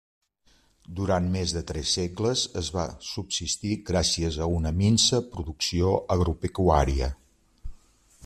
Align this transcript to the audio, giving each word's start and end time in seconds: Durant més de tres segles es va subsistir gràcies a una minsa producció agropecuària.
Durant 0.99 1.25
més 1.33 1.51
de 1.57 1.61
tres 1.71 1.89
segles 1.97 2.45
es 2.61 2.71
va 2.77 2.85
subsistir 3.09 3.75
gràcies 3.91 4.41
a 4.45 4.49
una 4.55 4.71
minsa 4.79 5.21
producció 5.35 5.91
agropecuària. 6.19 7.11